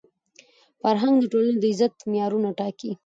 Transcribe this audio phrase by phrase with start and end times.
[0.81, 2.91] فرهنګ د ټولني د عزت معیارونه ټاکي.